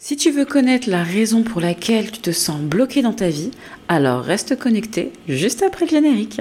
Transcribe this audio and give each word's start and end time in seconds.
Si 0.00 0.16
tu 0.16 0.30
veux 0.30 0.44
connaître 0.44 0.88
la 0.88 1.02
raison 1.02 1.42
pour 1.42 1.60
laquelle 1.60 2.12
tu 2.12 2.20
te 2.20 2.30
sens 2.30 2.60
bloqué 2.60 3.02
dans 3.02 3.12
ta 3.12 3.30
vie, 3.30 3.50
alors 3.88 4.22
reste 4.22 4.56
connecté 4.56 5.12
juste 5.26 5.64
après 5.64 5.86
le 5.86 5.90
générique. 5.90 6.40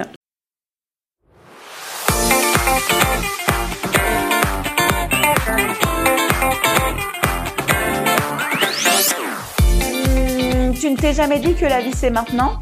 Hmm, 9.89 10.73
tu 10.79 10.91
ne 10.91 10.95
t'es 10.95 11.15
jamais 11.15 11.39
dit 11.39 11.55
que 11.55 11.65
la 11.65 11.81
vie 11.81 11.93
c'est 11.95 12.11
maintenant? 12.11 12.59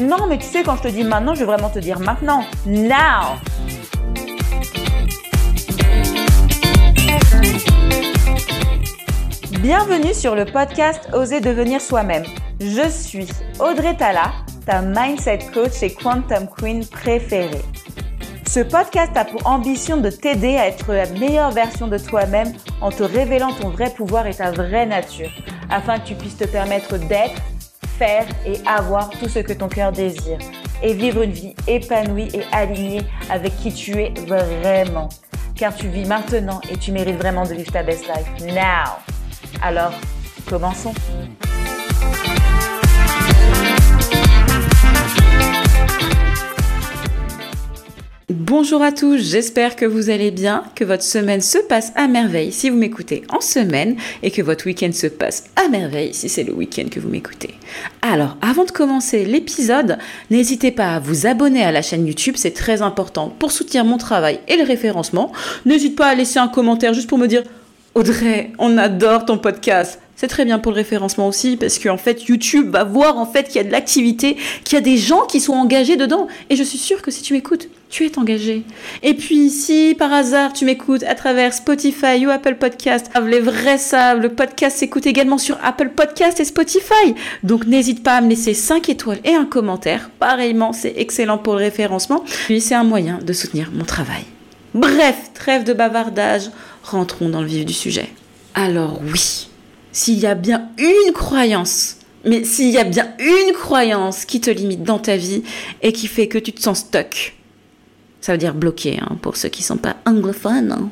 Non, 0.00 0.26
mais 0.28 0.38
tu 0.38 0.46
sais, 0.46 0.64
quand 0.64 0.76
je 0.78 0.82
te 0.82 0.88
dis 0.88 1.04
maintenant, 1.04 1.36
je 1.36 1.40
veux 1.40 1.46
vraiment 1.46 1.70
te 1.70 1.78
dire 1.78 2.00
maintenant. 2.00 2.44
Now 2.66 3.38
Bienvenue 9.62 10.12
sur 10.12 10.34
le 10.34 10.44
podcast 10.44 11.08
Oser 11.12 11.40
devenir 11.40 11.80
soi-même. 11.80 12.24
Je 12.58 12.88
suis 12.88 13.28
Audrey 13.60 13.96
Tala, 13.96 14.32
ta 14.66 14.82
mindset 14.82 15.38
coach 15.54 15.84
et 15.84 15.94
quantum 15.94 16.48
queen 16.48 16.84
préférée. 16.84 17.62
Ce 18.44 18.58
podcast 18.58 19.16
a 19.16 19.24
pour 19.24 19.46
ambition 19.46 19.98
de 19.98 20.10
t'aider 20.10 20.56
à 20.56 20.66
être 20.66 20.92
la 20.92 21.06
meilleure 21.10 21.52
version 21.52 21.86
de 21.86 21.96
toi-même 21.96 22.52
en 22.80 22.90
te 22.90 23.04
révélant 23.04 23.52
ton 23.52 23.68
vrai 23.68 23.90
pouvoir 23.90 24.26
et 24.26 24.34
ta 24.34 24.50
vraie 24.50 24.84
nature, 24.84 25.30
afin 25.70 26.00
que 26.00 26.08
tu 26.08 26.16
puisses 26.16 26.38
te 26.38 26.44
permettre 26.44 26.98
d'être, 26.98 27.40
faire 28.00 28.26
et 28.44 28.54
avoir 28.66 29.10
tout 29.10 29.28
ce 29.28 29.38
que 29.38 29.52
ton 29.52 29.68
cœur 29.68 29.92
désire, 29.92 30.38
et 30.82 30.92
vivre 30.92 31.22
une 31.22 31.30
vie 31.30 31.54
épanouie 31.68 32.30
et 32.34 32.42
alignée 32.50 33.02
avec 33.30 33.56
qui 33.58 33.72
tu 33.72 33.92
es 33.92 34.12
vraiment. 34.26 35.08
Car 35.54 35.72
tu 35.72 35.86
vis 35.86 36.04
maintenant 36.04 36.60
et 36.68 36.76
tu 36.78 36.90
mérites 36.90 37.18
vraiment 37.18 37.44
de 37.44 37.54
vivre 37.54 37.70
ta 37.70 37.84
best 37.84 38.08
life 38.08 38.52
now. 38.52 38.98
Alors, 39.60 39.92
commençons. 40.48 40.94
Bonjour 48.28 48.82
à 48.82 48.92
tous, 48.92 49.18
j'espère 49.18 49.76
que 49.76 49.84
vous 49.84 50.10
allez 50.10 50.30
bien, 50.30 50.64
que 50.74 50.84
votre 50.84 51.02
semaine 51.02 51.40
se 51.40 51.58
passe 51.58 51.92
à 51.96 52.06
merveille 52.06 52.52
si 52.52 52.70
vous 52.70 52.76
m'écoutez 52.76 53.22
en 53.30 53.40
semaine 53.40 53.96
et 54.22 54.30
que 54.30 54.42
votre 54.42 54.66
week-end 54.66 54.92
se 54.92 55.06
passe 55.06 55.44
à 55.56 55.68
merveille 55.68 56.12
si 56.12 56.28
c'est 56.28 56.44
le 56.44 56.52
week-end 56.52 56.88
que 56.90 57.00
vous 57.00 57.08
m'écoutez. 57.08 57.54
Alors, 58.02 58.36
avant 58.42 58.64
de 58.64 58.70
commencer 58.70 59.24
l'épisode, 59.24 59.98
n'hésitez 60.30 60.70
pas 60.70 60.94
à 60.94 60.98
vous 60.98 61.26
abonner 61.26 61.62
à 61.62 61.72
la 61.72 61.82
chaîne 61.82 62.06
YouTube, 62.06 62.34
c'est 62.36 62.52
très 62.52 62.82
important 62.82 63.34
pour 63.38 63.52
soutenir 63.52 63.84
mon 63.84 63.96
travail 63.96 64.40
et 64.48 64.56
le 64.56 64.64
référencement. 64.64 65.32
N'hésite 65.64 65.96
pas 65.96 66.08
à 66.08 66.14
laisser 66.14 66.38
un 66.38 66.48
commentaire 66.48 66.94
juste 66.94 67.08
pour 67.08 67.18
me 67.18 67.28
dire 67.28 67.42
Audrey, 67.94 68.52
on 68.58 68.78
adore 68.78 69.26
ton 69.26 69.36
podcast. 69.36 70.00
C'est 70.16 70.28
très 70.28 70.46
bien 70.46 70.58
pour 70.58 70.72
le 70.72 70.76
référencement 70.76 71.28
aussi 71.28 71.58
parce 71.58 71.78
qu'en 71.78 71.98
fait 71.98 72.24
YouTube 72.24 72.70
va 72.70 72.84
voir 72.84 73.18
en 73.18 73.26
fait 73.26 73.48
qu'il 73.48 73.56
y 73.56 73.58
a 73.58 73.64
de 73.64 73.70
l'activité, 73.70 74.38
qu'il 74.64 74.76
y 74.76 74.78
a 74.78 74.80
des 74.80 74.96
gens 74.96 75.26
qui 75.26 75.40
sont 75.40 75.52
engagés 75.52 75.96
dedans 75.96 76.26
et 76.48 76.56
je 76.56 76.62
suis 76.62 76.78
sûre 76.78 77.02
que 77.02 77.10
si 77.10 77.20
tu 77.20 77.34
m'écoutes, 77.34 77.68
tu 77.90 78.06
es 78.06 78.18
engagé. 78.18 78.62
Et 79.02 79.12
puis 79.12 79.50
si 79.50 79.94
par 79.98 80.10
hasard 80.10 80.54
tu 80.54 80.64
m'écoutes 80.64 81.02
à 81.02 81.14
travers 81.14 81.52
Spotify 81.52 82.24
ou 82.24 82.30
Apple 82.30 82.54
Podcast, 82.54 83.10
les 83.26 83.40
vrais 83.40 83.76
savent, 83.76 84.20
le 84.20 84.30
podcast 84.30 84.78
s'écoute 84.78 85.06
également 85.06 85.36
sur 85.36 85.58
Apple 85.62 85.90
Podcast 85.90 86.40
et 86.40 86.46
Spotify. 86.46 87.14
Donc 87.42 87.66
n'hésite 87.66 88.02
pas 88.02 88.14
à 88.14 88.20
me 88.22 88.30
laisser 88.30 88.54
5 88.54 88.88
étoiles 88.88 89.20
et 89.24 89.34
un 89.34 89.44
commentaire. 89.44 90.08
Pareillement, 90.18 90.72
c'est 90.72 90.94
excellent 90.96 91.36
pour 91.36 91.54
le 91.54 91.58
référencement. 91.58 92.24
Puis 92.46 92.62
c'est 92.62 92.74
un 92.74 92.84
moyen 92.84 93.18
de 93.18 93.32
soutenir 93.34 93.70
mon 93.70 93.84
travail. 93.84 94.24
Bref, 94.74 95.30
trêve 95.34 95.64
de 95.64 95.72
bavardage, 95.72 96.50
rentrons 96.82 97.28
dans 97.28 97.42
le 97.42 97.46
vif 97.46 97.64
du 97.64 97.74
sujet. 97.74 98.08
Alors 98.54 99.00
oui, 99.02 99.48
s'il 99.92 100.18
y 100.18 100.26
a 100.26 100.34
bien 100.34 100.70
une 100.78 101.12
croyance, 101.12 101.96
mais 102.24 102.44
s'il 102.44 102.70
y 102.70 102.78
a 102.78 102.84
bien 102.84 103.14
une 103.18 103.52
croyance 103.54 104.24
qui 104.24 104.40
te 104.40 104.50
limite 104.50 104.82
dans 104.82 104.98
ta 104.98 105.16
vie 105.16 105.42
et 105.82 105.92
qui 105.92 106.06
fait 106.06 106.28
que 106.28 106.38
tu 106.38 106.52
te 106.52 106.60
sens 106.60 106.80
stuck, 106.80 107.34
ça 108.22 108.32
veut 108.32 108.38
dire 108.38 108.54
bloqué 108.54 108.98
hein, 109.00 109.18
pour 109.20 109.36
ceux 109.36 109.48
qui 109.48 109.62
ne 109.62 109.66
sont 109.66 109.76
pas 109.76 109.96
anglophones. 110.06 110.72
Hein. 110.72 110.90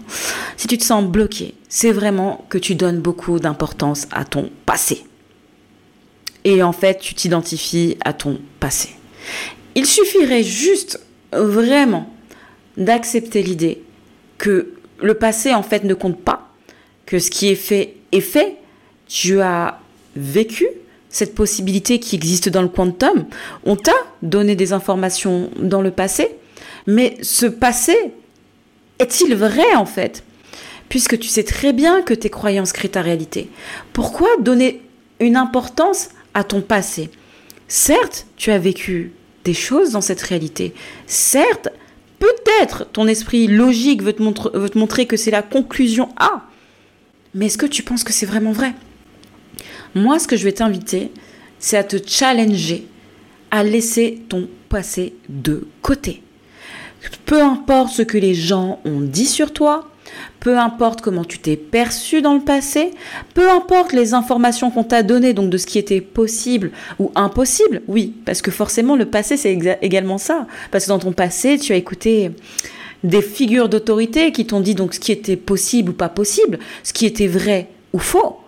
Si 0.56 0.66
tu 0.66 0.76
te 0.76 0.84
sens 0.84 1.04
bloqué, 1.04 1.54
c'est 1.68 1.92
vraiment 1.92 2.44
que 2.48 2.58
tu 2.58 2.74
donnes 2.74 3.00
beaucoup 3.00 3.38
d'importance 3.38 4.08
à 4.10 4.24
ton 4.24 4.50
passé. 4.66 5.04
Et 6.44 6.62
en 6.62 6.72
fait, 6.72 6.98
tu 6.98 7.14
t'identifies 7.14 7.96
à 8.04 8.12
ton 8.12 8.40
passé. 8.58 8.90
Il 9.74 9.86
suffirait 9.86 10.42
juste 10.42 11.00
vraiment 11.32 12.12
d'accepter 12.76 13.42
l'idée 13.42 13.82
que 14.38 14.74
le 15.02 15.14
passé 15.14 15.54
en 15.54 15.62
fait 15.62 15.84
ne 15.84 15.94
compte 15.94 16.20
pas, 16.20 16.50
que 17.06 17.18
ce 17.18 17.30
qui 17.30 17.48
est 17.48 17.56
fait 17.56 17.96
est 18.12 18.20
fait. 18.20 18.56
Tu 19.06 19.40
as 19.40 19.80
vécu 20.16 20.66
cette 21.08 21.34
possibilité 21.34 21.98
qui 21.98 22.16
existe 22.16 22.48
dans 22.48 22.62
le 22.62 22.68
quantum. 22.68 23.26
On 23.64 23.76
t'a 23.76 23.96
donné 24.22 24.54
des 24.54 24.72
informations 24.72 25.50
dans 25.58 25.82
le 25.82 25.90
passé, 25.90 26.28
mais 26.86 27.16
ce 27.22 27.46
passé 27.46 28.12
est-il 28.98 29.34
vrai 29.34 29.74
en 29.74 29.86
fait? 29.86 30.22
Puisque 30.88 31.18
tu 31.18 31.28
sais 31.28 31.44
très 31.44 31.72
bien 31.72 32.02
que 32.02 32.14
tes 32.14 32.30
croyances 32.30 32.72
créent 32.72 32.88
ta 32.88 33.02
réalité. 33.02 33.48
Pourquoi 33.92 34.28
donner 34.40 34.82
une 35.20 35.36
importance 35.36 36.10
à 36.34 36.44
ton 36.44 36.60
passé? 36.60 37.10
Certes, 37.68 38.26
tu 38.36 38.50
as 38.50 38.58
vécu 38.58 39.12
des 39.44 39.54
choses 39.54 39.92
dans 39.92 40.00
cette 40.00 40.20
réalité. 40.20 40.74
Certes, 41.06 41.68
Peut-être 42.20 42.86
ton 42.92 43.08
esprit 43.08 43.48
logique 43.48 44.02
veut 44.02 44.12
te, 44.12 44.78
montrer 44.78 45.06
que 45.06 45.16
c'est 45.16 45.32
la 45.32 45.42
conclusion 45.42 46.10
A. 46.16 46.42
Mais 47.34 47.46
est-ce 47.46 47.58
que 47.58 47.66
tu 47.66 47.82
penses 47.82 48.04
que 48.04 48.12
c'est 48.12 48.26
vraiment 48.26 48.52
vrai? 48.52 48.74
Moi, 49.94 50.18
ce 50.18 50.28
que 50.28 50.36
je 50.36 50.44
vais 50.44 50.52
t'inviter, 50.52 51.10
c'est 51.58 51.76
à 51.76 51.82
te 51.82 51.96
challenger, 52.06 52.86
à 53.50 53.64
laisser 53.64 54.20
ton 54.28 54.48
passé 54.68 55.14
de 55.28 55.66
côté. 55.82 56.22
Peu 57.24 57.42
importe 57.42 57.94
ce 57.94 58.02
que 58.02 58.18
les 58.18 58.34
gens 58.34 58.80
ont 58.84 59.00
dit 59.00 59.26
sur 59.26 59.52
toi, 59.52 59.89
peu 60.40 60.58
importe 60.58 61.00
comment 61.00 61.24
tu 61.24 61.38
t'es 61.38 61.56
perçu 61.56 62.22
dans 62.22 62.34
le 62.34 62.40
passé, 62.40 62.90
peu 63.34 63.50
importe 63.50 63.92
les 63.92 64.14
informations 64.14 64.70
qu'on 64.70 64.84
t'a 64.84 65.02
données, 65.02 65.32
donc 65.32 65.50
de 65.50 65.58
ce 65.58 65.66
qui 65.66 65.78
était 65.78 66.00
possible 66.00 66.72
ou 66.98 67.12
impossible, 67.14 67.82
oui, 67.88 68.14
parce 68.24 68.42
que 68.42 68.50
forcément 68.50 68.96
le 68.96 69.06
passé 69.06 69.36
c'est 69.36 69.56
également 69.82 70.18
ça, 70.18 70.46
parce 70.70 70.84
que 70.84 70.88
dans 70.90 70.98
ton 70.98 71.12
passé 71.12 71.58
tu 71.58 71.72
as 71.72 71.76
écouté 71.76 72.30
des 73.04 73.22
figures 73.22 73.68
d'autorité 73.68 74.32
qui 74.32 74.46
t'ont 74.46 74.60
dit 74.60 74.74
donc 74.74 74.94
ce 74.94 75.00
qui 75.00 75.12
était 75.12 75.36
possible 75.36 75.90
ou 75.90 75.94
pas 75.94 76.08
possible, 76.08 76.58
ce 76.82 76.92
qui 76.92 77.06
était 77.06 77.28
vrai 77.28 77.68
ou 77.92 77.98
faux. 77.98 78.39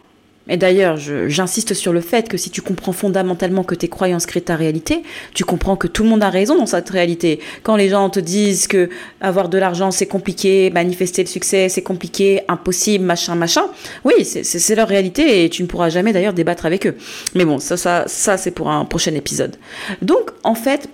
Et 0.48 0.56
d'ailleurs, 0.56 0.96
j'insiste 0.96 1.72
sur 1.72 1.92
le 1.92 2.00
fait 2.00 2.28
que 2.28 2.36
si 2.36 2.50
tu 2.50 2.62
comprends 2.62 2.92
fondamentalement 2.92 3.62
que 3.62 3.76
tes 3.76 3.86
croyances 3.86 4.26
créent 4.26 4.40
ta 4.40 4.56
réalité, 4.56 5.04
tu 5.34 5.44
comprends 5.44 5.76
que 5.76 5.86
tout 5.86 6.02
le 6.02 6.08
monde 6.08 6.22
a 6.24 6.30
raison 6.30 6.56
dans 6.56 6.66
cette 6.66 6.90
réalité. 6.90 7.38
Quand 7.62 7.76
les 7.76 7.88
gens 7.88 8.10
te 8.10 8.18
disent 8.18 8.66
que 8.66 8.90
avoir 9.20 9.48
de 9.48 9.56
l'argent 9.58 9.92
c'est 9.92 10.06
compliqué, 10.06 10.70
manifester 10.70 11.22
le 11.22 11.28
succès 11.28 11.68
c'est 11.68 11.82
compliqué, 11.82 12.42
impossible, 12.48 13.04
machin, 13.04 13.36
machin, 13.36 13.66
oui, 14.04 14.24
c'est 14.24 14.74
leur 14.74 14.88
réalité 14.88 15.44
et 15.44 15.48
tu 15.48 15.62
ne 15.62 15.68
pourras 15.68 15.90
jamais 15.90 16.12
d'ailleurs 16.12 16.32
débattre 16.32 16.66
avec 16.66 16.88
eux. 16.88 16.96
Mais 17.36 17.44
bon, 17.44 17.60
ça, 17.60 17.76
ça, 17.76 18.04
ça 18.08 18.36
c'est 18.36 18.50
pour 18.50 18.68
un 18.68 18.84
prochain 18.84 19.14
épisode. 19.14 19.56
Donc, 20.02 20.32
en 20.42 20.56
fait, 20.56 20.88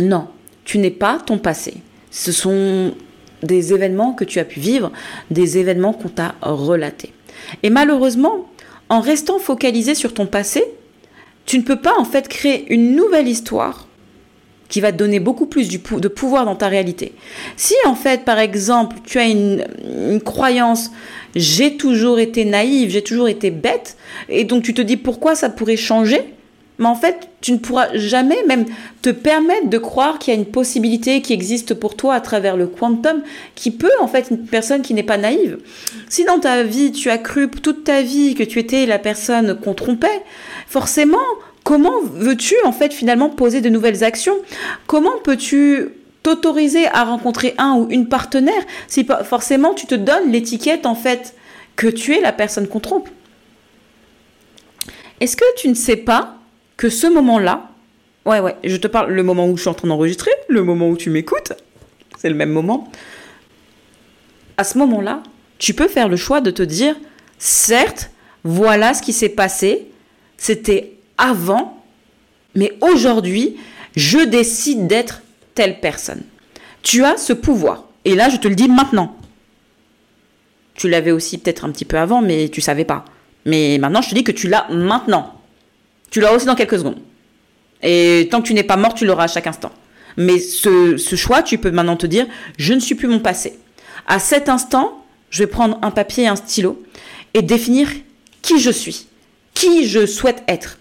non, 0.00 0.28
tu 0.64 0.78
n'es 0.78 0.90
pas 0.90 1.18
ton 1.24 1.38
passé. 1.38 1.74
Ce 2.10 2.30
sont 2.30 2.92
des 3.42 3.72
événements 3.72 4.12
que 4.12 4.24
tu 4.24 4.38
as 4.38 4.44
pu 4.44 4.60
vivre, 4.60 4.92
des 5.30 5.56
événements 5.56 5.94
qu'on 5.94 6.08
t'a 6.08 6.34
relatés. 6.42 7.12
Et 7.62 7.70
malheureusement, 7.70 8.46
en 8.88 9.00
restant 9.00 9.38
focalisé 9.38 9.94
sur 9.94 10.14
ton 10.14 10.26
passé, 10.26 10.64
tu 11.44 11.58
ne 11.58 11.62
peux 11.62 11.80
pas 11.80 11.94
en 11.98 12.04
fait 12.04 12.28
créer 12.28 12.72
une 12.72 12.94
nouvelle 12.94 13.28
histoire 13.28 13.86
qui 14.68 14.80
va 14.80 14.90
te 14.90 14.96
donner 14.96 15.20
beaucoup 15.20 15.46
plus 15.46 15.68
de 15.68 16.08
pouvoir 16.08 16.44
dans 16.44 16.56
ta 16.56 16.66
réalité. 16.66 17.12
Si 17.56 17.74
en 17.84 17.94
fait, 17.94 18.24
par 18.24 18.38
exemple, 18.38 18.96
tu 19.04 19.18
as 19.18 19.26
une, 19.26 19.64
une 19.84 20.20
croyance, 20.20 20.90
j'ai 21.36 21.76
toujours 21.76 22.18
été 22.18 22.44
naïve, 22.44 22.90
j'ai 22.90 23.02
toujours 23.02 23.28
été 23.28 23.50
bête, 23.50 23.96
et 24.28 24.44
donc 24.44 24.64
tu 24.64 24.74
te 24.74 24.82
dis 24.82 24.96
pourquoi 24.96 25.36
ça 25.36 25.50
pourrait 25.50 25.76
changer, 25.76 26.20
mais 26.78 26.86
en 26.86 26.94
fait, 26.94 27.28
tu 27.40 27.52
ne 27.52 27.58
pourras 27.58 27.88
jamais 27.94 28.42
même 28.46 28.66
te 29.00 29.10
permettre 29.10 29.68
de 29.68 29.78
croire 29.78 30.18
qu'il 30.18 30.34
y 30.34 30.36
a 30.36 30.40
une 30.40 30.46
possibilité 30.46 31.22
qui 31.22 31.32
existe 31.32 31.74
pour 31.74 31.96
toi 31.96 32.14
à 32.14 32.20
travers 32.20 32.56
le 32.56 32.66
quantum, 32.66 33.22
qui 33.54 33.70
peut 33.70 33.92
en 34.00 34.08
fait 34.08 34.26
une 34.30 34.46
personne 34.46 34.82
qui 34.82 34.92
n'est 34.92 35.02
pas 35.02 35.16
naïve. 35.16 35.58
Si 36.08 36.24
dans 36.24 36.38
ta 36.38 36.62
vie, 36.62 36.92
tu 36.92 37.08
as 37.08 37.18
cru 37.18 37.48
toute 37.48 37.84
ta 37.84 38.02
vie 38.02 38.34
que 38.34 38.42
tu 38.42 38.58
étais 38.58 38.84
la 38.84 38.98
personne 38.98 39.58
qu'on 39.58 39.72
trompait, 39.72 40.22
forcément, 40.66 41.16
comment 41.64 42.02
veux-tu 42.02 42.54
en 42.64 42.72
fait 42.72 42.92
finalement 42.92 43.30
poser 43.30 43.62
de 43.62 43.70
nouvelles 43.70 44.04
actions? 44.04 44.36
Comment 44.86 45.18
peux-tu 45.24 45.88
t'autoriser 46.22 46.88
à 46.88 47.04
rencontrer 47.04 47.54
un 47.56 47.76
ou 47.76 47.86
une 47.88 48.08
partenaire 48.08 48.54
si 48.88 49.06
forcément 49.24 49.72
tu 49.72 49.86
te 49.86 49.94
donnes 49.94 50.30
l'étiquette 50.30 50.84
en 50.84 50.94
fait 50.94 51.34
que 51.74 51.86
tu 51.86 52.14
es 52.14 52.20
la 52.20 52.32
personne 52.32 52.66
qu'on 52.66 52.80
trompe? 52.80 53.08
Est-ce 55.20 55.36
que 55.36 55.44
tu 55.56 55.68
ne 55.68 55.74
sais 55.74 55.96
pas 55.96 56.36
que 56.76 56.88
ce 56.88 57.06
moment-là, 57.06 57.70
ouais, 58.24 58.40
ouais, 58.40 58.56
je 58.64 58.76
te 58.76 58.86
parle 58.86 59.12
le 59.12 59.22
moment 59.22 59.48
où 59.48 59.56
je 59.56 59.62
suis 59.62 59.70
en 59.70 59.74
train 59.74 59.88
d'enregistrer, 59.88 60.30
le 60.48 60.62
moment 60.62 60.88
où 60.88 60.96
tu 60.96 61.10
m'écoutes, 61.10 61.52
c'est 62.18 62.28
le 62.28 62.34
même 62.34 62.50
moment. 62.50 62.90
À 64.56 64.64
ce 64.64 64.78
moment-là, 64.78 65.22
tu 65.58 65.74
peux 65.74 65.88
faire 65.88 66.08
le 66.08 66.16
choix 66.16 66.40
de 66.40 66.50
te 66.50 66.62
dire, 66.62 66.96
certes, 67.38 68.10
voilà 68.44 68.94
ce 68.94 69.02
qui 69.02 69.12
s'est 69.12 69.30
passé, 69.30 69.88
c'était 70.36 70.92
avant, 71.18 71.82
mais 72.54 72.76
aujourd'hui, 72.80 73.56
je 73.96 74.18
décide 74.18 74.86
d'être 74.86 75.22
telle 75.54 75.80
personne. 75.80 76.22
Tu 76.82 77.04
as 77.04 77.16
ce 77.16 77.32
pouvoir. 77.32 77.84
Et 78.04 78.14
là, 78.14 78.28
je 78.28 78.36
te 78.36 78.46
le 78.46 78.54
dis 78.54 78.68
maintenant. 78.68 79.16
Tu 80.74 80.88
l'avais 80.88 81.10
aussi 81.10 81.38
peut-être 81.38 81.64
un 81.64 81.70
petit 81.70 81.86
peu 81.86 81.98
avant, 81.98 82.20
mais 82.20 82.48
tu 82.48 82.60
savais 82.60 82.84
pas. 82.84 83.04
Mais 83.46 83.78
maintenant, 83.78 84.02
je 84.02 84.10
te 84.10 84.14
dis 84.14 84.24
que 84.24 84.32
tu 84.32 84.48
l'as 84.48 84.66
maintenant. 84.70 85.35
Tu 86.10 86.20
l'auras 86.20 86.34
aussi 86.34 86.46
dans 86.46 86.54
quelques 86.54 86.78
secondes. 86.78 87.00
Et 87.82 88.28
tant 88.30 88.40
que 88.40 88.46
tu 88.46 88.54
n'es 88.54 88.62
pas 88.62 88.76
mort, 88.76 88.94
tu 88.94 89.06
l'auras 89.06 89.24
à 89.24 89.28
chaque 89.28 89.46
instant. 89.46 89.72
Mais 90.16 90.38
ce, 90.38 90.96
ce, 90.96 91.16
choix, 91.16 91.42
tu 91.42 91.58
peux 91.58 91.70
maintenant 91.70 91.96
te 91.96 92.06
dire, 92.06 92.26
je 92.58 92.72
ne 92.72 92.80
suis 92.80 92.94
plus 92.94 93.08
mon 93.08 93.20
passé. 93.20 93.58
À 94.06 94.18
cet 94.18 94.48
instant, 94.48 95.04
je 95.30 95.42
vais 95.42 95.46
prendre 95.46 95.78
un 95.82 95.90
papier 95.90 96.24
et 96.24 96.28
un 96.28 96.36
stylo 96.36 96.82
et 97.34 97.42
définir 97.42 97.90
qui 98.42 98.58
je 98.58 98.70
suis, 98.70 99.08
qui 99.52 99.86
je 99.86 100.06
souhaite 100.06 100.42
être. 100.48 100.78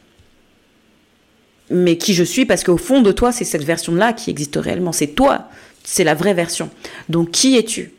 Mais 1.69 1.97
qui 1.97 2.13
je 2.13 2.23
suis 2.23 2.45
parce 2.45 2.63
qu'au 2.63 2.77
fond 2.77 3.01
de 3.01 3.11
toi, 3.11 3.31
c'est 3.31 3.43
cette 3.43 3.63
version-là 3.63 4.13
qui 4.13 4.29
existe 4.29 4.55
réellement. 4.55 4.91
C'est 4.91 5.07
toi, 5.07 5.49
c'est 5.83 6.03
la 6.03 6.13
vraie 6.13 6.33
version. 6.33 6.69
Donc 7.09 7.31
qui 7.31 7.57
es-tu? 7.57 7.91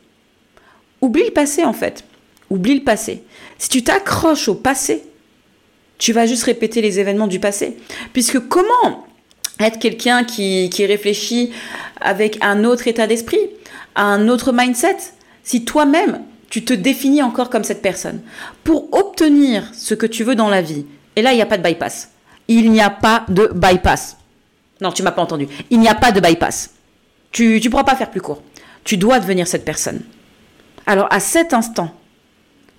Oublie 1.01 1.25
le 1.25 1.31
passé 1.31 1.65
en 1.65 1.73
fait. 1.73 2.03
Oublie 2.49 2.75
le 2.75 2.83
passé. 2.83 3.23
Si 3.57 3.69
tu 3.69 3.83
t'accroches 3.83 4.47
au 4.47 4.55
passé, 4.55 5.03
tu 5.97 6.13
vas 6.13 6.25
juste 6.25 6.43
répéter 6.43 6.81
les 6.81 6.99
événements 6.99 7.27
du 7.27 7.39
passé. 7.39 7.77
Puisque 8.13 8.39
comment 8.47 9.05
être 9.59 9.79
quelqu'un 9.79 10.23
qui, 10.23 10.69
réfléchit 10.85 11.51
avec 11.99 12.37
un 12.41 12.63
autre 12.63 12.87
état 12.87 13.07
d'esprit, 13.07 13.39
un 13.95 14.27
autre 14.27 14.51
mindset, 14.53 14.97
si 15.43 15.65
toi-même, 15.65 16.21
tu 16.49 16.63
te 16.63 16.73
définis 16.73 17.23
encore 17.23 17.49
comme 17.49 17.63
cette 17.63 17.81
personne? 17.81 18.21
Pour 18.63 18.93
obtenir 18.93 19.71
ce 19.73 19.93
que 19.95 20.05
tu 20.05 20.23
veux 20.23 20.35
dans 20.35 20.49
la 20.49 20.61
vie, 20.61 20.85
et 21.15 21.21
là, 21.21 21.33
il 21.33 21.35
n'y 21.35 21.41
a 21.41 21.47
pas 21.47 21.57
de 21.57 21.63
bypass. 21.63 22.11
Il 22.47 22.71
n'y 22.71 22.81
a 22.81 22.89
pas 22.89 23.25
de 23.27 23.51
bypass. 23.53 24.17
Non, 24.79 24.91
tu 24.91 25.01
m'as 25.01 25.11
pas 25.11 25.23
entendu. 25.23 25.47
Il 25.71 25.79
n'y 25.79 25.87
a 25.87 25.95
pas 25.95 26.11
de 26.11 26.19
bypass. 26.19 26.69
Tu 27.31 27.59
ne 27.59 27.69
pourras 27.69 27.83
pas 27.83 27.95
faire 27.95 28.11
plus 28.11 28.21
court. 28.21 28.41
Tu 28.83 28.97
dois 28.97 29.19
devenir 29.19 29.47
cette 29.47 29.65
personne. 29.65 30.01
Alors, 30.85 31.07
à 31.11 31.19
cet 31.19 31.53
instant, 31.53 31.91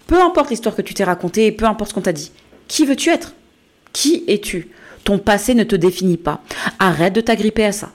peu 0.06 0.22
importe 0.22 0.50
l'histoire 0.50 0.74
que 0.74 0.82
tu 0.82 0.94
t'es 0.94 1.04
racontée 1.04 1.52
peu 1.52 1.66
importe 1.66 1.90
ce 1.90 1.94
qu'on 1.94 2.00
t'a 2.00 2.12
dit, 2.12 2.32
qui 2.68 2.86
veux-tu 2.86 3.10
être? 3.10 3.34
Qui 3.92 4.24
es-tu? 4.28 4.68
Ton 5.04 5.18
passé 5.18 5.54
ne 5.54 5.64
te 5.64 5.74
définit 5.74 6.18
pas. 6.18 6.42
Arrête 6.78 7.14
de 7.14 7.20
t'agripper 7.20 7.64
à 7.64 7.72
ça. 7.72 7.90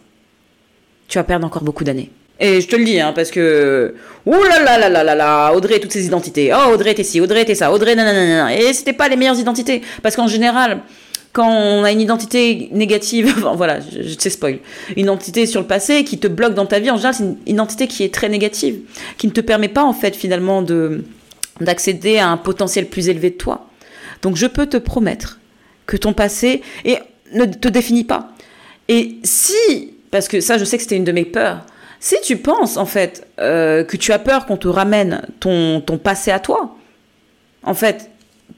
Tu 1.07 1.17
vas 1.17 1.23
perdre 1.23 1.45
encore 1.45 1.63
beaucoup 1.63 1.83
d'années. 1.83 2.09
Et 2.39 2.59
je 2.59 2.67
te 2.67 2.75
le 2.75 2.83
dis, 2.83 2.99
hein, 2.99 3.13
parce 3.13 3.29
que. 3.29 3.93
Ouh 4.25 4.31
là 4.31 4.63
là 4.63 4.77
là 4.77 4.89
là 4.89 5.03
là 5.03 5.15
là 5.15 5.53
Audrey, 5.53 5.79
toutes 5.79 5.91
ses 5.91 6.05
identités. 6.05 6.51
Oh, 6.53 6.73
Audrey 6.73 6.91
était 6.91 7.03
ci, 7.03 7.21
Audrey 7.21 7.43
était 7.43 7.55
ça, 7.55 7.71
Audrey 7.71 7.95
nanana. 7.95 8.55
Et 8.57 8.73
c'était 8.73 8.93
pas 8.93 9.07
les 9.07 9.15
meilleures 9.15 9.39
identités. 9.39 9.81
Parce 10.01 10.15
qu'en 10.15 10.27
général, 10.27 10.81
quand 11.31 11.49
on 11.49 11.83
a 11.83 11.91
une 11.91 12.01
identité 12.01 12.69
négative, 12.71 13.33
voilà, 13.55 13.79
je, 13.79 14.01
je 14.01 14.15
te 14.15 14.29
spoil, 14.29 14.59
une 14.95 15.03
identité 15.03 15.45
sur 15.45 15.61
le 15.61 15.67
passé 15.67 16.03
qui 16.03 16.17
te 16.17 16.27
bloque 16.27 16.53
dans 16.55 16.65
ta 16.65 16.79
vie, 16.79 16.89
en 16.89 16.95
général, 16.95 17.13
c'est 17.13 17.23
une 17.23 17.37
identité 17.45 17.87
qui 17.87 18.03
est 18.03 18.13
très 18.13 18.29
négative, 18.29 18.79
qui 19.17 19.27
ne 19.27 19.31
te 19.31 19.41
permet 19.41 19.67
pas, 19.67 19.83
en 19.83 19.93
fait, 19.93 20.15
finalement, 20.15 20.61
de 20.61 21.03
d'accéder 21.61 22.17
à 22.17 22.29
un 22.29 22.37
potentiel 22.37 22.87
plus 22.87 23.09
élevé 23.09 23.29
de 23.29 23.35
toi. 23.35 23.67
Donc, 24.23 24.35
je 24.35 24.47
peux 24.47 24.65
te 24.65 24.77
promettre 24.77 25.39
que 25.85 25.97
ton 25.97 26.13
passé 26.13 26.63
ne 27.33 27.45
te 27.45 27.67
définit 27.67 28.05
pas. 28.05 28.33
Et 28.87 29.17
si, 29.23 29.93
parce 30.09 30.27
que 30.27 30.41
ça, 30.41 30.57
je 30.57 30.65
sais 30.65 30.77
que 30.77 30.83
c'était 30.83 30.97
une 30.97 31.03
de 31.03 31.11
mes 31.11 31.25
peurs, 31.25 31.65
si 31.99 32.15
tu 32.21 32.37
penses, 32.37 32.77
en 32.77 32.85
fait, 32.85 33.27
euh, 33.39 33.83
que 33.83 33.95
tu 33.95 34.11
as 34.11 34.19
peur 34.19 34.45
qu'on 34.45 34.57
te 34.57 34.67
ramène 34.67 35.21
ton, 35.39 35.79
ton 35.81 35.97
passé 35.97 36.31
à 36.31 36.39
toi, 36.39 36.75
en 37.63 37.73
fait, 37.73 38.09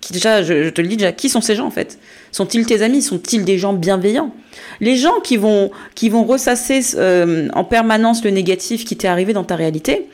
qui 0.02 0.14
déjà, 0.14 0.42
je, 0.44 0.70
te 0.70 0.82
le 0.82 0.88
dis 0.88 0.98
déjà, 0.98 1.12
qui 1.12 1.30
sont 1.30 1.42
ces 1.42 1.56
gens, 1.56 1.68
en 1.68 1.72
fait? 1.72 2.00
Sont-ils 2.32 2.66
tes 2.66 2.82
amis? 2.82 3.02
Sont-ils 3.02 3.46
des 3.46 3.58
gens 3.58 3.74
bienveillants? 3.74 4.34
Les 4.82 4.96
gens 4.96 5.20
qui 5.24 5.38
vont, 5.38 5.72
qui 5.94 6.10
vont 6.10 6.24
ressasser 6.24 6.82
euh, 6.96 7.48
en 7.54 7.64
permanence 7.64 8.24
le 8.24 8.32
négatif 8.32 8.84
qui 8.84 8.98
t'est 8.98 9.08
arrivé 9.08 9.34
dans 9.34 9.44
ta 9.44 9.56
réalité, 9.56 10.08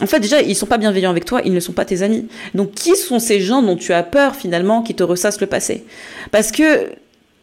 en 0.00 0.06
fait, 0.06 0.20
déjà, 0.20 0.40
ils 0.40 0.54
sont 0.56 0.66
pas 0.66 0.78
bienveillants 0.78 1.10
avec 1.10 1.24
toi, 1.24 1.40
ils 1.44 1.52
ne 1.52 1.60
sont 1.60 1.72
pas 1.72 1.84
tes 1.84 2.02
amis. 2.02 2.26
Donc, 2.54 2.72
qui 2.72 2.96
sont 2.96 3.18
ces 3.18 3.40
gens 3.40 3.62
dont 3.62 3.76
tu 3.76 3.92
as 3.92 4.02
peur, 4.02 4.34
finalement, 4.34 4.82
qui 4.82 4.94
te 4.94 5.02
ressassent 5.02 5.40
le 5.40 5.46
passé? 5.46 5.84
Parce 6.30 6.52
que 6.52 6.88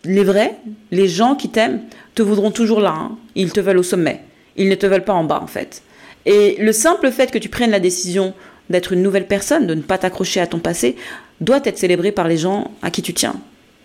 les 0.04 0.24
vrais, 0.24 0.56
les 0.92 1.07
gens 1.07 1.36
qui 1.36 1.50
t'aiment, 1.50 1.81
te 2.15 2.21
voudront 2.24 2.51
toujours 2.51 2.80
là. 2.80 2.95
Hein. 2.98 3.18
Ils 3.36 3.51
te 3.51 3.59
veulent 3.59 3.77
au 3.77 3.83
sommet. 3.83 4.21
Ils 4.56 4.69
ne 4.69 4.75
te 4.75 4.88
veulent 4.88 5.04
pas 5.04 5.13
en 5.13 5.24
bas, 5.24 5.39
en 5.42 5.48
fait. 5.48 5.83
Et 6.25 6.57
le 6.59 6.71
simple 6.71 7.12
fait 7.12 7.31
que 7.31 7.38
tu 7.38 7.50
prennes 7.50 7.71
la 7.71 7.80
décision 7.80 8.33
d'être 8.69 8.92
une 8.94 9.01
nouvelle 9.01 9.27
personne, 9.27 9.68
de 9.68 9.75
ne 9.75 9.81
pas 9.81 9.98
t'accrocher 9.98 10.42
à 10.42 10.48
ton 10.48 10.59
passé, 10.59 10.95
doit 11.39 11.62
être 11.63 11.77
célébré 11.77 12.12
par 12.12 12.27
les 12.27 12.38
gens 12.38 12.71
à 12.81 12.89
qui 12.89 13.01
tu 13.01 13.13
tiens. 13.13 13.36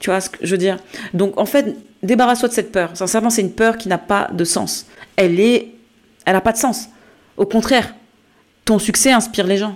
Tu 0.00 0.10
vois 0.10 0.20
ce 0.20 0.30
que 0.30 0.38
je 0.40 0.50
veux 0.50 0.58
dire? 0.58 0.78
Donc, 1.14 1.38
en 1.38 1.46
fait, 1.46 1.76
débarrasse-toi 2.02 2.48
de 2.48 2.54
cette 2.54 2.72
peur. 2.72 2.90
Sincèrement, 2.94 3.30
c'est 3.30 3.42
une 3.42 3.52
peur 3.52 3.76
qui 3.76 3.88
n'a 3.88 3.98
pas 3.98 4.28
de 4.32 4.44
sens. 4.44 4.86
Elle 5.16 5.38
est, 5.38 5.68
elle 6.24 6.32
n'a 6.32 6.40
pas 6.40 6.52
de 6.52 6.58
sens. 6.58 6.88
Au 7.36 7.46
contraire, 7.46 7.94
ton 8.64 8.78
succès 8.78 9.12
inspire 9.12 9.46
les 9.46 9.56
gens. 9.56 9.74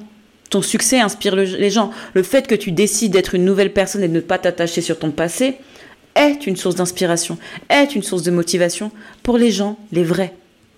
Ton 0.50 0.62
succès 0.62 1.00
inspire 1.00 1.35
les 1.35 1.71
gens. 1.71 1.91
Le 2.15 2.23
fait 2.23 2.47
que 2.47 2.55
tu 2.55 2.71
décides 2.71 3.12
d'être 3.12 3.35
une 3.35 3.44
nouvelle 3.44 3.73
personne 3.73 4.05
et 4.05 4.09
de 4.09 4.15
ne 4.15 4.21
pas 4.21 4.38
t'attacher 4.38 4.81
sur 4.81 4.99
ton 4.99 5.11
passé 5.11 5.56
est 6.15 6.47
une 6.47 6.56
source 6.56 6.77
d'inspiration, 6.77 7.37
est 7.69 7.94
une 7.94 8.03
source 8.03 8.23
de 8.23 8.31
motivation 8.31 8.91
pour 9.23 9.38
les 9.38 9.50
gens, 9.50 9.77
les 9.93 10.05
vrais 10.05 10.35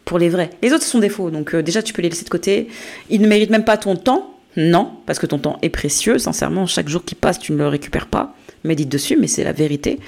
pour 0.08 0.18
les 0.18 0.30
vrais. 0.30 0.48
Les 0.62 0.72
autres 0.72 0.86
sont 0.86 1.00
des 1.00 1.10
faux, 1.10 1.30
donc 1.30 1.54
euh, 1.54 1.62
déjà 1.62 1.82
tu 1.82 1.92
peux 1.92 2.00
les 2.00 2.08
laisser 2.08 2.24
de 2.24 2.30
côté. 2.30 2.68
Ils 3.10 3.20
ne 3.20 3.28
méritent 3.28 3.50
même 3.50 3.66
pas 3.66 3.76
ton 3.76 3.94
temps, 3.94 4.38
non, 4.56 4.90
parce 5.04 5.18
que 5.18 5.26
ton 5.26 5.38
temps 5.38 5.58
est 5.60 5.68
précieux, 5.68 6.18
sincèrement, 6.18 6.64
chaque 6.64 6.88
jour 6.88 7.04
qui 7.04 7.14
passe, 7.14 7.38
tu 7.38 7.52
ne 7.52 7.58
le 7.58 7.68
récupères 7.68 8.06
pas. 8.06 8.34
Médite 8.64 8.88
dessus, 8.88 9.18
mais 9.18 9.26
c'est 9.26 9.44
la 9.44 9.52
vérité. 9.52 10.00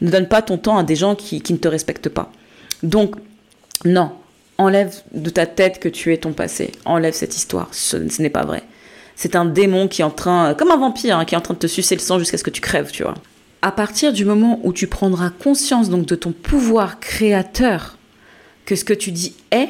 Ne 0.00 0.10
donne 0.10 0.26
pas 0.26 0.40
ton 0.40 0.56
temps 0.56 0.78
à 0.78 0.84
des 0.84 0.96
gens 0.96 1.14
qui, 1.14 1.42
ne 1.50 1.58
te 1.58 1.68
respectent 1.68 2.08
pas. 2.08 2.32
Donc, 2.82 3.14
non, 3.84 4.12
enlève 4.58 4.94
de 5.12 5.30
ta 5.30 5.46
tête 5.46 5.80
que 5.80 5.88
tu 5.88 6.12
es 6.12 6.18
ton 6.18 6.32
passé. 6.32 6.72
Enlève 6.84 7.14
cette 7.14 7.36
histoire, 7.36 7.68
ce, 7.72 7.96
n'est 7.96 8.30
pas 8.30 8.44
vrai. 8.44 8.62
C'est 9.16 9.36
un 9.36 9.44
démon 9.44 9.88
qui 9.88 10.02
est 10.02 10.04
en 10.04 10.10
train, 10.10 10.54
comme 10.54 10.70
un 10.70 10.76
vampire, 10.76 11.18
hein, 11.18 11.24
qui 11.24 11.34
est 11.34 11.38
en 11.38 11.42
train 11.42 11.54
de 11.54 11.58
te 11.58 11.66
sucer 11.66 11.94
le 11.94 12.00
sang 12.00 12.18
jusqu'à 12.18 12.38
ce 12.38 12.44
que 12.44 12.50
tu 12.50 12.60
crèves, 12.60 12.90
tu 12.90 13.02
vois. 13.02 13.14
À 13.60 13.70
partir 13.70 14.12
du 14.12 14.24
moment 14.24 14.60
où 14.64 14.72
tu 14.72 14.86
prendras 14.86 15.30
conscience 15.30 15.88
donc 15.88 16.06
de 16.06 16.14
ton 16.16 16.32
pouvoir 16.32 16.98
créateur, 16.98 17.96
que 18.64 18.74
ce 18.74 18.84
que 18.84 18.94
tu 18.94 19.12
dis 19.12 19.36
est, 19.50 19.68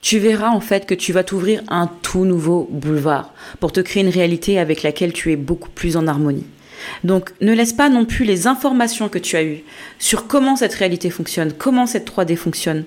tu 0.00 0.18
verras 0.18 0.50
en 0.50 0.60
fait 0.60 0.86
que 0.86 0.94
tu 0.94 1.12
vas 1.12 1.24
t'ouvrir 1.24 1.62
un 1.68 1.86
tout 1.86 2.24
nouveau 2.24 2.68
boulevard 2.70 3.34
pour 3.60 3.72
te 3.72 3.80
créer 3.80 4.02
une 4.02 4.08
réalité 4.08 4.58
avec 4.58 4.82
laquelle 4.82 5.12
tu 5.12 5.30
es 5.30 5.36
beaucoup 5.36 5.68
plus 5.70 5.96
en 5.96 6.06
harmonie. 6.06 6.46
Donc 7.04 7.32
ne 7.42 7.52
laisse 7.52 7.74
pas 7.74 7.90
non 7.90 8.06
plus 8.06 8.24
les 8.24 8.46
informations 8.46 9.08
que 9.08 9.18
tu 9.18 9.36
as 9.36 9.44
eues 9.44 9.62
sur 9.98 10.26
comment 10.26 10.56
cette 10.56 10.74
réalité 10.74 11.10
fonctionne, 11.10 11.52
comment 11.52 11.86
cette 11.86 12.10
3D 12.10 12.36
fonctionne, 12.36 12.84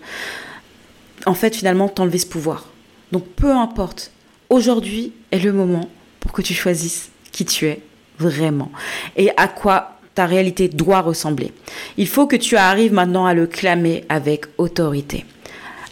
en 1.25 1.33
fait 1.33 1.55
finalement 1.55 1.89
t'enlever 1.89 2.17
ce 2.17 2.25
pouvoir. 2.25 2.65
Donc 3.11 3.25
peu 3.35 3.51
importe, 3.51 4.11
aujourd'hui 4.49 5.13
est 5.31 5.39
le 5.39 5.53
moment 5.53 5.89
pour 6.19 6.31
que 6.31 6.41
tu 6.41 6.53
choisisses 6.53 7.09
qui 7.31 7.45
tu 7.45 7.65
es 7.67 7.81
vraiment 8.19 8.71
et 9.17 9.31
à 9.37 9.47
quoi 9.47 9.97
ta 10.15 10.25
réalité 10.25 10.67
doit 10.67 11.01
ressembler. 11.01 11.51
Il 11.97 12.07
faut 12.07 12.27
que 12.27 12.35
tu 12.35 12.55
arrives 12.55 12.93
maintenant 12.93 13.25
à 13.25 13.33
le 13.33 13.47
clamer 13.47 14.05
avec 14.09 14.45
autorité. 14.57 15.25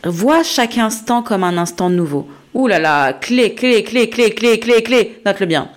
Vois 0.04 0.44
chaque 0.44 0.78
instant 0.78 1.22
comme 1.22 1.44
un 1.44 1.58
instant 1.58 1.90
nouveau. 1.90 2.28
Ouh 2.54 2.68
là 2.68 2.80
là, 2.80 3.14
clé, 3.14 3.54
clé, 3.54 3.84
clé, 3.84 4.10
clé, 4.10 4.32
clé, 4.32 4.60
clé, 4.60 4.84
clé. 4.84 5.22
Note-le 5.26 5.46
bien. 5.46 5.70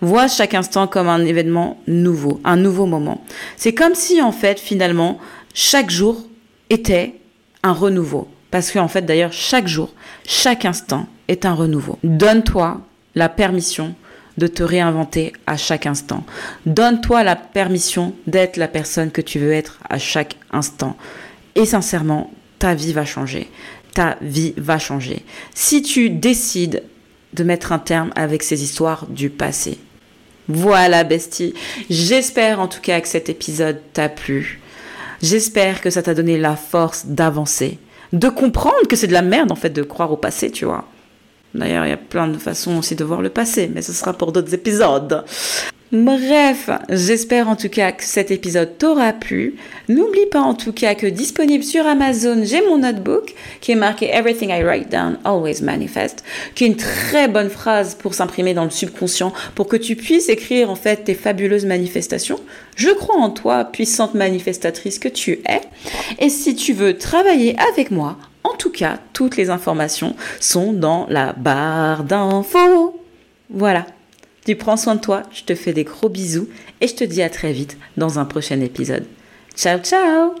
Vois 0.00 0.28
chaque 0.28 0.54
instant 0.54 0.86
comme 0.86 1.08
un 1.08 1.24
événement 1.24 1.78
nouveau, 1.86 2.40
un 2.44 2.56
nouveau 2.56 2.86
moment. 2.86 3.24
C'est 3.56 3.74
comme 3.74 3.94
si, 3.94 4.22
en 4.22 4.32
fait, 4.32 4.58
finalement, 4.58 5.18
chaque 5.54 5.90
jour 5.90 6.26
était 6.70 7.14
un 7.62 7.72
renouveau. 7.72 8.28
Parce 8.50 8.72
qu'en 8.72 8.88
fait, 8.88 9.02
d'ailleurs, 9.02 9.32
chaque 9.32 9.68
jour, 9.68 9.92
chaque 10.26 10.64
instant 10.64 11.06
est 11.28 11.44
un 11.44 11.54
renouveau. 11.54 11.98
Donne-toi 12.02 12.80
la 13.14 13.28
permission 13.28 13.94
de 14.38 14.46
te 14.46 14.62
réinventer 14.62 15.32
à 15.46 15.56
chaque 15.56 15.86
instant. 15.86 16.24
Donne-toi 16.66 17.22
la 17.22 17.36
permission 17.36 18.14
d'être 18.26 18.56
la 18.56 18.68
personne 18.68 19.10
que 19.10 19.20
tu 19.20 19.38
veux 19.38 19.52
être 19.52 19.78
à 19.88 19.98
chaque 19.98 20.36
instant. 20.50 20.96
Et 21.54 21.66
sincèrement, 21.66 22.32
ta 22.58 22.74
vie 22.74 22.92
va 22.92 23.04
changer. 23.04 23.50
Ta 23.94 24.16
vie 24.20 24.54
va 24.56 24.78
changer. 24.78 25.24
Si 25.54 25.82
tu 25.82 26.10
décides 26.10 26.82
de 27.32 27.44
mettre 27.44 27.72
un 27.72 27.78
terme 27.78 28.10
avec 28.16 28.42
ces 28.42 28.62
histoires 28.62 29.06
du 29.06 29.30
passé. 29.30 29.78
Voilà, 30.48 31.04
bestie. 31.04 31.54
J'espère 31.88 32.60
en 32.60 32.66
tout 32.66 32.80
cas 32.80 33.00
que 33.00 33.08
cet 33.08 33.28
épisode 33.28 33.80
t'a 33.92 34.08
plu. 34.08 34.60
J'espère 35.22 35.80
que 35.80 35.90
ça 35.90 36.02
t'a 36.02 36.14
donné 36.14 36.38
la 36.38 36.56
force 36.56 37.06
d'avancer, 37.06 37.78
de 38.12 38.28
comprendre 38.28 38.86
que 38.88 38.96
c'est 38.96 39.06
de 39.06 39.12
la 39.12 39.22
merde 39.22 39.52
en 39.52 39.56
fait 39.56 39.70
de 39.70 39.82
croire 39.82 40.12
au 40.12 40.16
passé, 40.16 40.50
tu 40.50 40.64
vois. 40.64 40.84
D'ailleurs, 41.54 41.84
il 41.84 41.90
y 41.90 41.92
a 41.92 41.96
plein 41.96 42.28
de 42.28 42.38
façons 42.38 42.78
aussi 42.78 42.94
de 42.94 43.04
voir 43.04 43.22
le 43.22 43.28
passé, 43.28 43.70
mais 43.72 43.82
ce 43.82 43.92
sera 43.92 44.12
pour 44.12 44.30
d'autres 44.32 44.54
épisodes. 44.54 45.24
Bref, 45.92 46.70
j'espère 46.88 47.48
en 47.48 47.56
tout 47.56 47.68
cas 47.68 47.90
que 47.90 48.04
cet 48.04 48.30
épisode 48.30 48.78
t'aura 48.78 49.12
plu. 49.12 49.56
N'oublie 49.88 50.26
pas 50.30 50.40
en 50.40 50.54
tout 50.54 50.72
cas 50.72 50.94
que 50.94 51.08
disponible 51.08 51.64
sur 51.64 51.84
Amazon, 51.84 52.44
j'ai 52.44 52.64
mon 52.64 52.78
notebook 52.78 53.34
qui 53.60 53.72
est 53.72 53.76
marqué 53.76 54.06
Everything 54.06 54.50
I 54.50 54.62
write 54.62 54.88
down 54.88 55.18
always 55.24 55.62
manifest, 55.62 56.22
qui 56.54 56.62
est 56.62 56.68
une 56.68 56.76
très 56.76 57.26
bonne 57.26 57.50
phrase 57.50 57.96
pour 57.96 58.14
s'imprimer 58.14 58.54
dans 58.54 58.62
le 58.62 58.70
subconscient 58.70 59.32
pour 59.56 59.66
que 59.66 59.76
tu 59.76 59.96
puisses 59.96 60.28
écrire 60.28 60.70
en 60.70 60.76
fait 60.76 61.02
tes 61.02 61.14
fabuleuses 61.14 61.66
manifestations. 61.66 62.38
Je 62.76 62.90
crois 62.90 63.16
en 63.16 63.30
toi, 63.30 63.64
puissante 63.64 64.14
manifestatrice 64.14 65.00
que 65.00 65.08
tu 65.08 65.40
es. 65.48 65.60
Et 66.20 66.28
si 66.28 66.54
tu 66.54 66.72
veux 66.72 66.98
travailler 66.98 67.56
avec 67.72 67.90
moi, 67.90 68.16
en 68.44 68.54
tout 68.54 68.70
cas, 68.70 68.98
toutes 69.12 69.36
les 69.36 69.50
informations 69.50 70.14
sont 70.38 70.72
dans 70.72 71.08
la 71.10 71.32
barre 71.32 72.04
d'infos. 72.04 72.94
Voilà. 73.50 73.86
Tu 74.50 74.56
prends 74.56 74.76
soin 74.76 74.96
de 74.96 75.00
toi, 75.00 75.22
je 75.32 75.44
te 75.44 75.54
fais 75.54 75.72
des 75.72 75.84
gros 75.84 76.08
bisous 76.08 76.48
et 76.80 76.88
je 76.88 76.96
te 76.96 77.04
dis 77.04 77.22
à 77.22 77.30
très 77.30 77.52
vite 77.52 77.78
dans 77.96 78.18
un 78.18 78.24
prochain 78.24 78.60
épisode. 78.60 79.04
Ciao 79.54 79.78
ciao 79.78 80.34